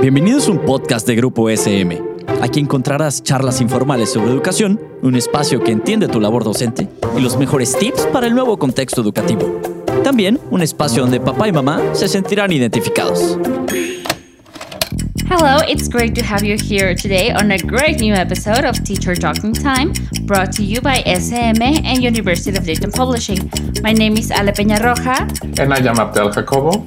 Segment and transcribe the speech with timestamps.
[0.00, 2.02] Bienvenidos a un podcast de Grupo SM.
[2.40, 7.36] Aquí encontrarás charlas informales sobre educación, un espacio que entiende tu labor docente y los
[7.36, 9.60] mejores tips para el nuevo contexto educativo.
[10.02, 13.38] También un espacio donde papá y mamá se sentirán identificados.
[15.30, 19.14] Hello, it's great to have you here today on a great new episode of Teacher
[19.14, 19.92] Talking Time,
[20.26, 23.50] brought to you by SM and University of Dayton Publishing.
[23.82, 25.26] My name is Ale Peña Roja.
[25.58, 26.86] And I am Abdel Jacobo.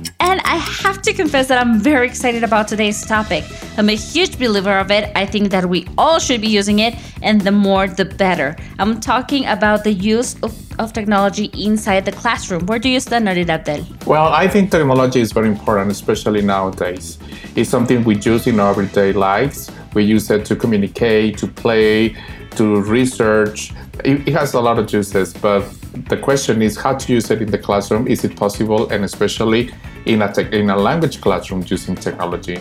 [0.55, 3.43] I have to confess that I'm very excited about today's topic.
[3.77, 5.11] I'm a huge believer of it.
[5.13, 8.55] I think that we all should be using it, and the more the better.
[8.79, 12.67] I'm talking about the use of, of technology inside the classroom.
[12.67, 13.85] Where do you stand it, Abdel?
[14.05, 17.19] Well, I think technology is very important, especially nowadays.
[17.57, 19.69] It's something we use in our everyday lives.
[19.93, 22.15] We use it to communicate, to play,
[22.51, 23.73] to research.
[24.05, 25.63] It, it has a lot of uses, but
[26.09, 28.07] the question is how to use it in the classroom.
[28.07, 29.71] Is it possible, and especially
[30.05, 32.59] in a, te- in a language classroom using technology?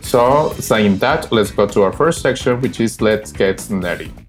[0.00, 4.23] So, saying that, let's go to our first section, which is Let's Get Nerdy.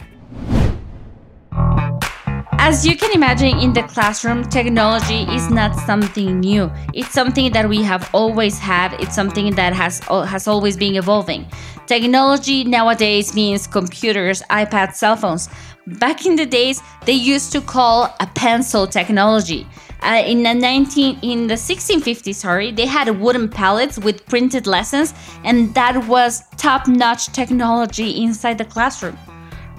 [2.68, 6.72] As you can imagine, in the classroom, technology is not something new.
[6.96, 9.00] It's something that we have always had.
[9.00, 11.46] It's something that has has always been evolving.
[11.86, 15.48] Technology nowadays means computers, iPads, cell phones.
[15.86, 19.68] Back in the days, they used to call a pencil technology.
[20.02, 25.14] Uh, in the 19 in the 1650s, sorry, they had wooden pallets with printed lessons,
[25.44, 29.16] and that was top-notch technology inside the classroom.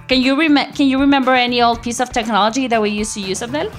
[0.08, 3.20] Can you rem- can you remember any old piece of technology that we used to
[3.20, 3.70] use, Abdel?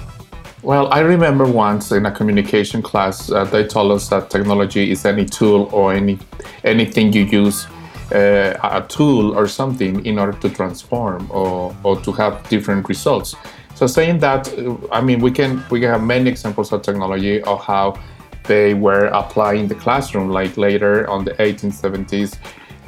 [0.62, 5.06] Well, I remember once in a communication class, uh, they told us that technology is
[5.06, 6.18] any tool or any
[6.64, 7.66] anything you use
[8.12, 13.34] uh, a tool or something in order to transform or, or to have different results.
[13.74, 17.40] So saying that, uh, I mean, we can we can have many examples of technology
[17.42, 17.98] of how
[18.44, 20.28] they were applied in the classroom.
[20.28, 22.36] Like later on the 1870s,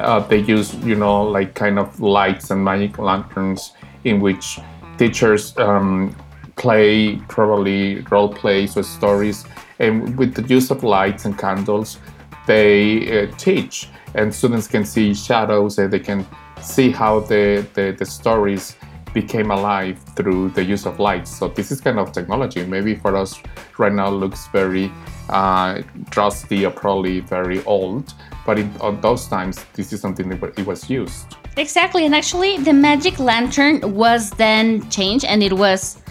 [0.00, 3.72] uh, they use you know like kind of lights and magic lanterns
[4.04, 4.58] in which
[4.98, 6.14] teachers um,
[6.56, 9.46] play probably role plays or stories.
[9.78, 11.98] And with the use of lights and candles
[12.46, 13.88] they uh, teach.
[14.14, 16.26] And students can see shadows and they can
[16.60, 18.76] see how the, the, the stories
[19.12, 21.36] became alive through the use of lights.
[21.36, 22.64] So this is kind of technology.
[22.64, 23.40] Maybe for us
[23.78, 24.90] right now looks very
[25.28, 25.82] uh,
[26.16, 31.36] or probably very old, but in, those times this is something that it was used.
[31.56, 36.02] Exactly, and actually the magic lantern was then changed, and it was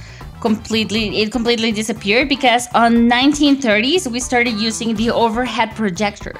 [0.42, 6.34] completely it completely disappeared because on 1930s we started using the overhead projector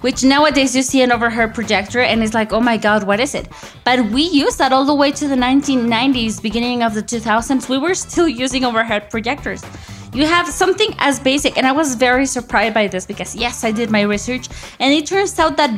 [0.00, 3.34] which nowadays you see an overhead projector and it's like, oh my god, what is
[3.34, 3.48] it?
[3.84, 7.68] But we used that all the way to the 1990s, beginning of the 2000s.
[7.68, 9.64] We were still using overhead projectors.
[10.12, 13.72] You have something as basic, and I was very surprised by this because, yes, I
[13.72, 14.48] did my research,
[14.80, 15.70] and it turns out that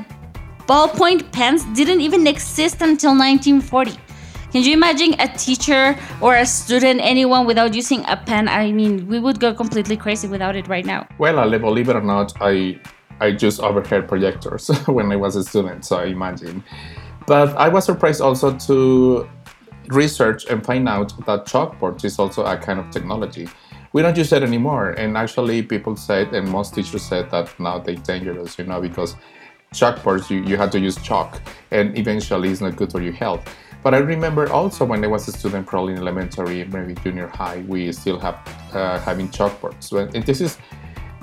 [0.66, 3.98] ballpoint pens didn't even exist until 1940.
[4.52, 8.48] Can you imagine a teacher or a student, anyone without using a pen?
[8.48, 11.06] I mean, we would go completely crazy without it right now.
[11.18, 12.80] Well, believe it or not, I
[13.20, 16.62] I used overhead projectors when I was a student, so I imagine.
[17.26, 19.28] But I was surprised also to
[19.88, 23.48] research and find out that chalkboard is also a kind of technology.
[23.92, 27.78] We don't use it anymore, and actually, people said, and most teachers said that now
[27.78, 29.16] they're dangerous, you know, because
[29.72, 31.40] chalkboards you, you had to use chalk,
[31.70, 33.42] and eventually it's not good for your health.
[33.82, 37.64] But I remember also when I was a student, probably in elementary, maybe junior high,
[37.68, 38.36] we still have
[38.72, 39.92] uh, having chalkboards.
[40.14, 40.58] And this is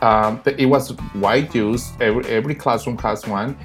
[0.02, 1.92] um, it was wide use.
[2.00, 3.58] Every, every classroom has one.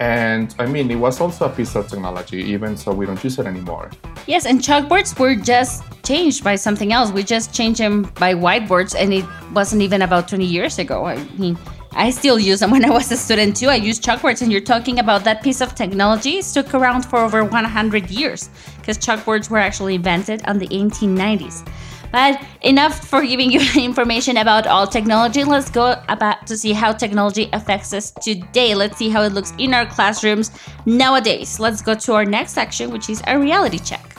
[0.00, 3.38] And I mean, it was also a piece of technology, even so we don't use
[3.38, 3.90] it anymore.
[4.26, 7.10] Yes, and chalkboards were just changed by something else.
[7.10, 11.04] We just changed them by whiteboards, and it wasn't even about 20 years ago.
[11.06, 11.58] I mean,
[11.92, 13.68] I still use them when I was a student too.
[13.68, 17.42] I use chalkboards, and you're talking about that piece of technology stuck around for over
[17.42, 21.66] 100 years because chalkboards were actually invented in the 1890s.
[22.12, 25.44] But enough for giving you information about all technology.
[25.44, 28.74] Let's go about to see how technology affects us today.
[28.74, 30.50] Let's see how it looks in our classrooms
[30.86, 31.60] nowadays.
[31.60, 34.14] Let's go to our next section, which is a reality check.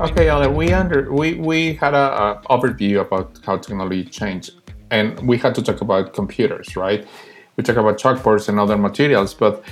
[0.00, 4.52] Okay, Ale, we under we we had a, a overview about how technology changed,
[4.90, 7.06] and we had to talk about computers, right?
[7.56, 9.62] We talk about chalkboards and other materials, but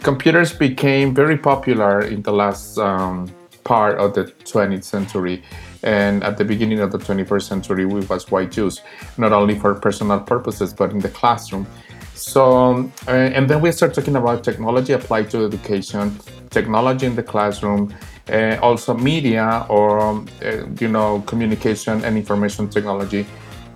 [0.00, 3.30] computers became very popular in the last um,
[3.64, 5.42] part of the 20th century
[5.82, 8.82] and at the beginning of the 21st century we was white used
[9.18, 11.66] not only for personal purposes but in the classroom
[12.14, 16.18] so uh, and then we start talking about technology applied to education
[16.50, 17.94] technology in the classroom
[18.30, 23.26] uh, also media or uh, you know communication and information technology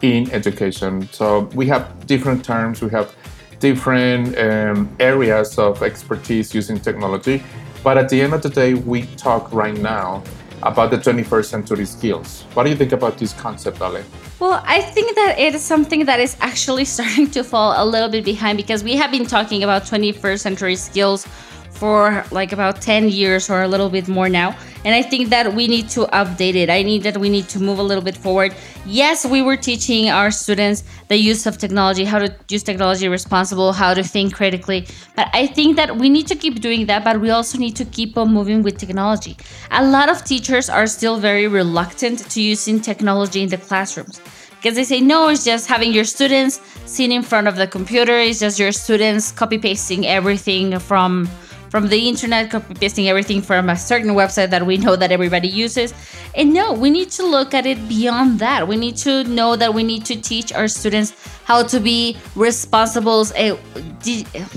[0.02, 3.14] in education so we have different terms we have
[3.60, 7.42] different um, areas of expertise using technology.
[7.82, 10.22] But at the end of the day, we talk right now
[10.62, 12.42] about the 21st century skills.
[12.54, 14.02] What do you think about this concept, Ale?
[14.40, 18.08] Well, I think that it is something that is actually starting to fall a little
[18.08, 21.26] bit behind because we have been talking about 21st century skills
[21.70, 24.56] for like about 10 years or a little bit more now.
[24.84, 26.70] And I think that we need to update it.
[26.70, 28.54] I need that we need to move a little bit forward.
[28.86, 33.72] Yes, we were teaching our students the use of technology, how to use technology responsible,
[33.72, 34.86] how to think critically.
[35.16, 37.84] But I think that we need to keep doing that, but we also need to
[37.84, 39.36] keep on moving with technology.
[39.70, 44.20] A lot of teachers are still very reluctant to using technology in the classrooms
[44.56, 48.18] because they say no it's just having your students sitting in front of the computer
[48.18, 51.28] it's just your students copy pasting everything from
[51.70, 55.48] from the internet, copy pasting everything from a certain website that we know that everybody
[55.48, 55.92] uses.
[56.34, 58.66] And no, we need to look at it beyond that.
[58.66, 61.12] We need to know that we need to teach our students
[61.44, 63.26] how to be responsible.
[63.34, 63.56] Eh,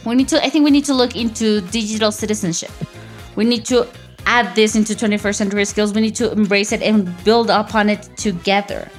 [0.06, 0.44] we need to.
[0.44, 2.72] I think we need to look into digital citizenship.
[3.36, 3.88] We need to
[4.26, 5.94] add this into 21st century skills.
[5.94, 8.90] We need to embrace it and build upon it together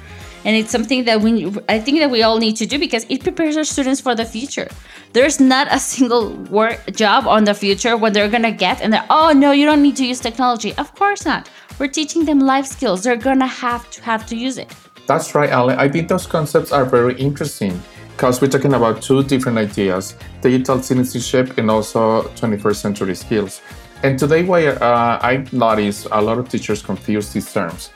[0.45, 3.23] and it's something that we I think that we all need to do because it
[3.23, 4.67] prepares our students for the future.
[5.13, 9.05] There's not a single work job on the future when they're gonna get and they're
[9.09, 10.73] oh no you don't need to use technology.
[10.75, 11.49] Of course not.
[11.79, 13.03] We're teaching them life skills.
[13.03, 14.71] They're gonna have to have to use it.
[15.07, 15.71] That's right, Ale.
[15.71, 17.81] I think those concepts are very interesting
[18.15, 23.61] because we're talking about two different ideas: digital citizenship and also 21st century skills.
[24.03, 27.89] And today, why uh, I notice a lot of teachers confuse these terms.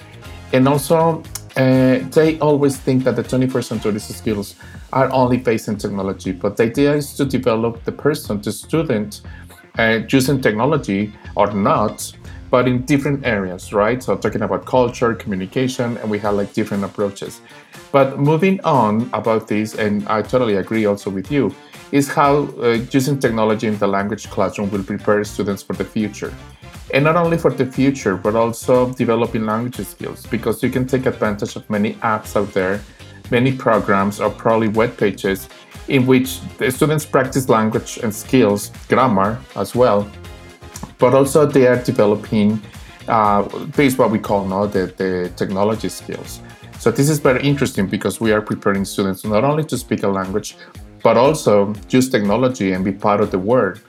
[0.53, 1.21] And also,
[1.57, 4.55] uh, they always think that the 21st century skills
[4.93, 9.21] are only based in technology, but the idea is to develop the person, the student,
[9.79, 12.13] uh, using technology or not,
[12.51, 14.01] but in different areas, right?
[14.01, 17.41] So talking about culture, communication, and we have like different approaches.
[17.91, 21.53] But moving on about this, and I totally agree also with you,
[21.91, 26.33] is how uh, using technology in the language classroom will prepare students for the future
[26.93, 31.05] and not only for the future but also developing language skills because you can take
[31.05, 32.79] advantage of many apps out there
[33.31, 35.49] many programs or probably web pages
[35.87, 40.09] in which the students practice language and skills grammar as well
[40.97, 42.61] but also they are developing
[43.07, 46.41] uh, this is what we call now the, the technology skills.
[46.79, 50.07] So this is very interesting because we are preparing students not only to speak a
[50.07, 50.55] language
[51.03, 53.79] but also use technology and be part of the world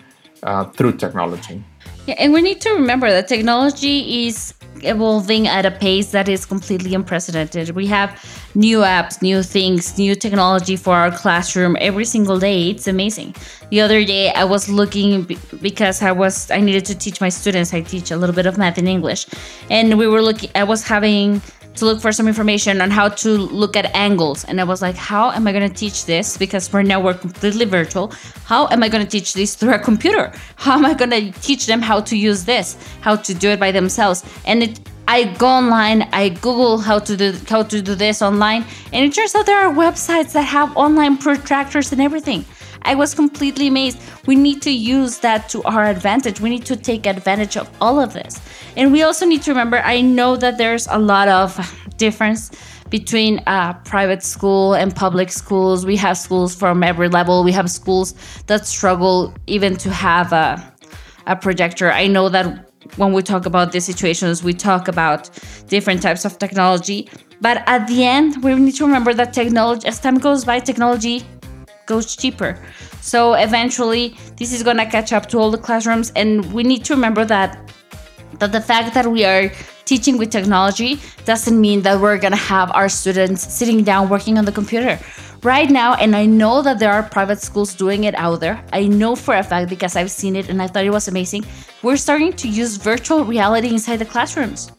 [0.43, 1.65] uh, through technology
[2.08, 6.46] yeah, and we need to remember that technology is evolving at a pace that is
[6.46, 7.70] completely unprecedented.
[7.70, 8.10] We have
[8.55, 12.70] new apps, new things, new technology for our classroom every single day.
[12.70, 13.34] It's amazing.
[13.70, 15.25] The other day I was looking
[15.60, 17.75] because I was I needed to teach my students.
[17.75, 19.26] I teach a little bit of math and English.
[19.69, 21.43] And we were looking I was having
[21.79, 24.45] to look for some information on how to look at angles.
[24.45, 26.37] And I was like, how am I going to teach this?
[26.37, 28.13] Because for now we're completely virtual.
[28.45, 30.33] How am I going to teach this through a computer?
[30.57, 33.61] How am I going to teach them how to use this, how to do it
[33.61, 34.25] by themselves?
[34.45, 38.67] And it, I go online, I Google how to do how to do this online,
[38.93, 42.45] and it turns out there are websites that have online protractors and everything.
[42.83, 43.99] I was completely amazed.
[44.27, 46.41] We need to use that to our advantage.
[46.41, 48.41] We need to take advantage of all of this.
[48.77, 51.59] And we also need to remember I know that there's a lot of
[51.97, 52.51] difference
[52.91, 55.85] between uh, private school and public schools.
[55.85, 57.45] We have schools from every level.
[57.45, 58.15] We have schools
[58.47, 60.73] that struggle even to have a,
[61.27, 61.93] a projector.
[61.93, 65.29] I know that when we talk about these situations, we talk about
[65.67, 67.08] different types of technology.
[67.41, 71.25] But at the end, we need to remember that technology, as time goes by, technology
[71.89, 72.57] goes cheaper.
[73.01, 76.95] So eventually, this is gonna catch up to all the classrooms, and we need to
[76.95, 77.59] remember that
[78.39, 79.51] that the fact that we are
[79.85, 84.45] teaching with technology doesn't mean that we're gonna have our students sitting down working on
[84.45, 84.99] the computer.
[85.43, 88.63] Right now, and I know that there are private schools doing it out there.
[88.73, 91.45] I know for a fact because I've seen it and I thought it was amazing.
[91.83, 94.71] We're starting to use virtual reality inside the classrooms.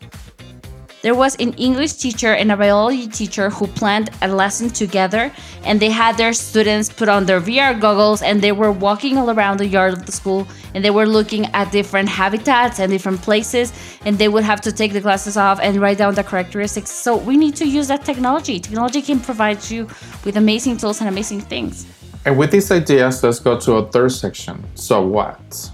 [1.01, 5.31] There was an English teacher and a biology teacher who planned a lesson together,
[5.63, 9.29] and they had their students put on their VR goggles and they were walking all
[9.29, 13.21] around the yard of the school and they were looking at different habitats and different
[13.21, 13.71] places,
[14.03, 16.91] and they would have to take the glasses off and write down the characteristics.
[16.91, 18.59] So, we need to use that technology.
[18.59, 19.87] Technology can provide you
[20.25, 21.87] with amazing tools and amazing things.
[22.25, 24.65] And with these ideas, let's go to a third section.
[24.75, 25.71] So, what?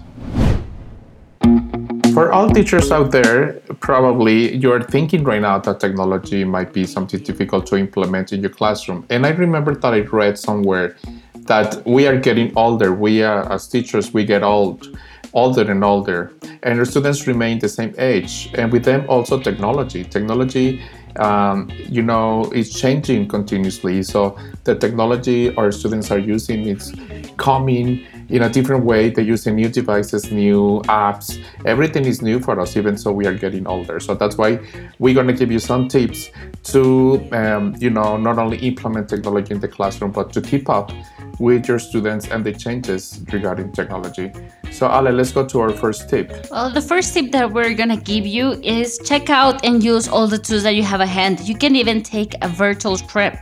[2.16, 7.20] For all teachers out there, probably you're thinking right now that technology might be something
[7.20, 9.04] difficult to implement in your classroom.
[9.10, 10.96] And I remember that I read somewhere
[11.34, 12.94] that we are getting older.
[12.94, 14.98] We are, as teachers, we get old,
[15.34, 16.32] older and older,
[16.62, 18.48] and our students remain the same age.
[18.54, 20.02] And with them, also technology.
[20.02, 20.80] Technology
[21.18, 24.02] um, you know, is changing continuously.
[24.02, 26.94] So the technology our students are using is
[27.36, 29.10] coming in a different way.
[29.10, 31.42] They're using new devices, new apps.
[31.64, 34.00] Everything is new for us, even so we are getting older.
[34.00, 34.58] So that's why
[34.98, 36.30] we're going to give you some tips
[36.64, 40.92] to, um, you know, not only implement technology in the classroom, but to keep up
[41.38, 44.32] with your students and the changes regarding technology.
[44.70, 46.32] So, Ale, let's go to our first tip.
[46.50, 50.26] Well, the first tip that we're gonna give you is check out and use all
[50.26, 51.40] the tools that you have at hand.
[51.40, 53.36] You can even take a virtual trip.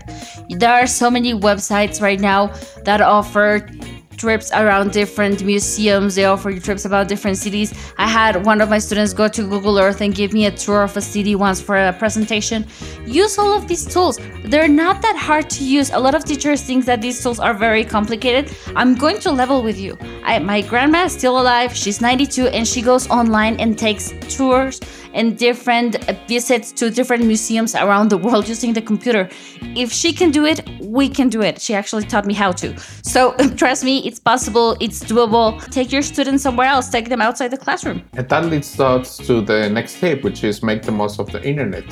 [0.48, 2.52] There are so many websites right now
[2.84, 3.66] that offer
[4.16, 6.14] trips around different museums.
[6.14, 7.72] They offer you trips about different cities.
[7.98, 10.82] I had one of my students go to Google Earth and give me a tour
[10.82, 12.66] of a city once for a presentation.
[13.06, 14.18] Use all of these tools.
[14.44, 15.90] They're not that hard to use.
[15.90, 18.56] A lot of teachers think that these tools are very complicated.
[18.76, 19.98] I'm going to level with you.
[20.24, 21.74] I, my grandma is still alive.
[21.74, 24.80] She's 92 and she goes online and takes tours
[25.14, 25.96] and different
[26.28, 29.28] visits to different museums around the world using the computer.
[29.76, 31.60] If she can do it, we can do it.
[31.60, 32.78] She actually taught me how to.
[33.02, 35.62] So trust me, it's possible, it's doable.
[35.70, 38.02] Take your students somewhere else, take them outside the classroom.
[38.12, 41.42] And that leads us to the next tip, which is make the most of the
[41.42, 41.84] internet.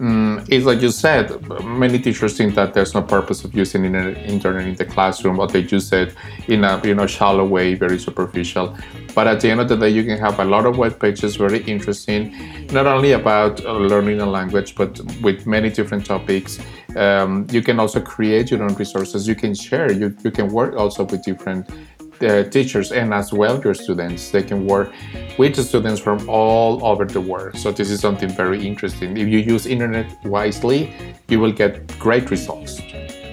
[0.00, 1.26] Mm, it's like you said,
[1.62, 5.58] many teachers think that there's no purpose of using internet in the classroom, or they
[5.58, 6.14] use it
[6.48, 8.74] in a you know shallow way, very superficial.
[9.14, 11.36] But at the end of the day, you can have a lot of web pages,
[11.36, 12.34] very interesting,
[12.72, 16.58] not only about uh, learning a language, but with many different topics.
[16.96, 19.28] Um, you can also create your own resources.
[19.28, 19.92] You can share.
[19.92, 21.68] You you can work also with different
[22.20, 24.30] the teachers and as well your students.
[24.30, 24.92] They can work
[25.38, 27.56] with students from all over the world.
[27.56, 29.16] So this is something very interesting.
[29.16, 30.92] If you use internet wisely,
[31.28, 32.80] you will get great results.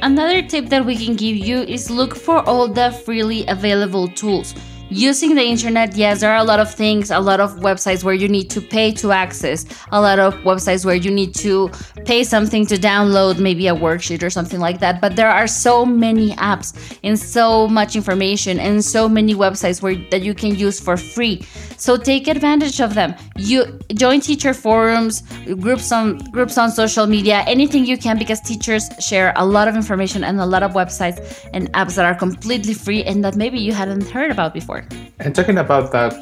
[0.01, 4.55] Another tip that we can give you is look for all the freely available tools
[4.89, 8.13] using the internet, yes, there are a lot of things, a lot of websites where
[8.13, 11.69] you need to pay to access, a lot of websites where you need to
[12.05, 15.01] pay something to download maybe a worksheet or something like that.
[15.01, 19.95] But there are so many apps and so much information and so many websites where
[20.11, 21.45] that you can use for free.
[21.77, 23.13] So take advantage of them.
[23.35, 25.21] You join teacher forums,
[25.59, 29.75] groups on groups on social media, anything you can because teachers share a lot of
[29.75, 33.59] information and a lot of websites and apps that are completely free and that maybe
[33.59, 34.76] you hadn't heard about before.
[35.19, 36.13] And talking about that,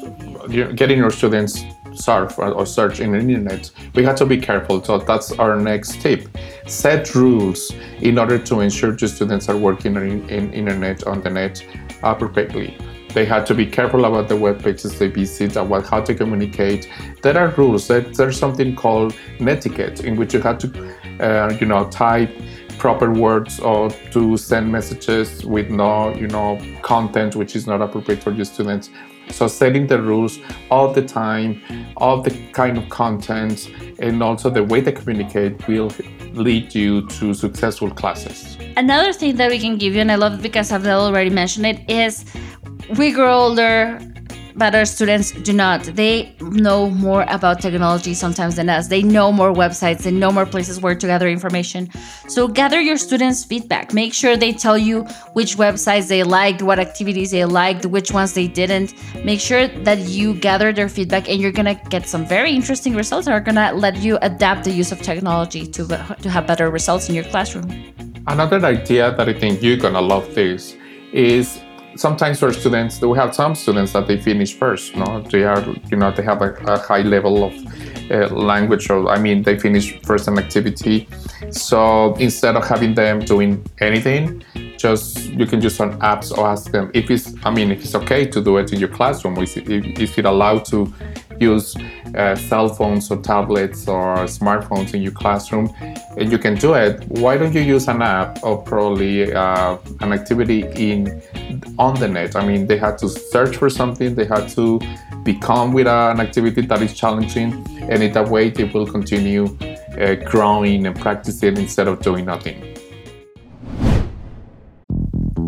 [0.76, 1.62] getting your students
[1.94, 4.82] surf or search in the internet, we have to be careful.
[4.82, 6.28] So that's our next tip.
[6.66, 11.30] Set rules in order to ensure your students are working in, in internet on the
[11.30, 11.64] net
[12.02, 12.76] appropriately.
[13.14, 16.90] They have to be careful about the web pages they visit, about how to communicate.
[17.22, 17.88] There are rules.
[17.88, 20.68] There's something called netiquette in which you have to,
[21.20, 22.30] uh, you know, type
[22.78, 28.22] proper words or to send messages with no you know content which is not appropriate
[28.22, 28.90] for your students.
[29.30, 30.38] So setting the rules
[30.70, 31.60] all the time
[31.96, 33.68] of the kind of content
[33.98, 35.90] and also the way they communicate will
[36.34, 38.56] lead you to successful classes.
[38.76, 41.66] Another thing that we can give you and i love it because i've already mentioned
[41.66, 42.24] it is
[42.98, 43.98] we grow older
[44.56, 45.84] but our students do not.
[45.84, 48.88] They know more about technology sometimes than us.
[48.88, 51.88] They know more websites, they know more places where to gather information.
[52.28, 53.92] So gather your students' feedback.
[53.92, 55.02] Make sure they tell you
[55.34, 58.94] which websites they liked, what activities they liked, which ones they didn't.
[59.24, 63.26] Make sure that you gather their feedback and you're gonna get some very interesting results
[63.26, 65.86] that are gonna let you adapt the use of technology to,
[66.22, 67.70] to have better results in your classroom.
[68.26, 70.74] Another idea that I think you're gonna love this
[71.12, 71.60] is
[71.96, 74.96] sometimes for students, we have some students that they finish first.
[74.96, 75.60] No, they are,
[75.90, 77.52] you know, they have a, a high level of
[78.10, 81.08] uh, language, or I mean, they finish first an activity.
[81.50, 84.42] So instead of having them doing anything,
[84.76, 87.94] just you can use some apps or ask them if it's, I mean, if it's
[87.94, 90.92] okay to do it in your classroom, is it, is it allowed to
[91.38, 91.76] use
[92.14, 95.72] uh, cell phones or tablets or smartphones in your classroom
[96.16, 100.12] and you can do it why don't you use an app or probably uh, an
[100.12, 101.22] activity in
[101.78, 102.36] on the net?
[102.36, 104.80] I mean they had to search for something they had to
[105.22, 107.52] become with an activity that is challenging
[107.90, 109.44] and in that way they will continue
[109.98, 112.62] uh, growing and practicing instead of doing nothing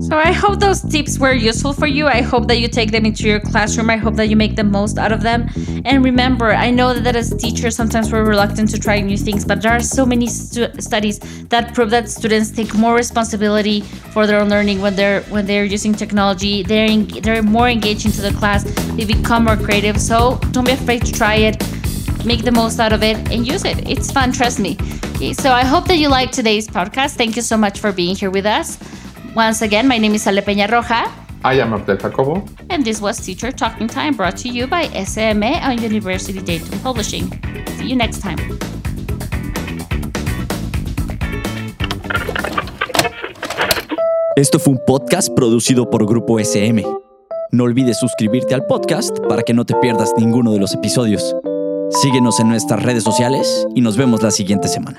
[0.09, 2.07] so I hope those tips were useful for you.
[2.07, 3.91] I hope that you take them into your classroom.
[3.91, 5.51] I hope that you make the most out of them.
[5.85, 9.61] And remember, I know that as teachers, sometimes we're reluctant to try new things, but
[9.61, 11.19] there are so many stu- studies
[11.51, 13.83] that prove that students take more responsibility
[14.15, 16.63] for their own learning when they're when they're using technology.
[16.63, 18.65] They're en- they're more engaged into the class.
[18.97, 20.01] They become more creative.
[20.01, 21.57] So don't be afraid to try it.
[22.25, 23.87] Make the most out of it and use it.
[23.87, 24.79] It's fun, trust me.
[25.35, 27.17] So I hope that you liked today's podcast.
[27.17, 28.79] Thank you so much for being here with us.
[29.35, 31.07] Once again, my name is Ale Peña Roja.
[31.45, 32.45] I am Abdel Jacobo.
[32.71, 37.31] And this was Teacher Talking Time brought to you by SMA on University Dayton Publishing.
[37.77, 38.39] See you next time.
[44.37, 46.85] Esto fue un podcast producido por Grupo SM.
[47.51, 51.35] No olvides suscribirte al podcast para que no te pierdas ninguno de los episodios.
[52.03, 54.99] Síguenos en nuestras redes sociales y nos vemos la siguiente semana.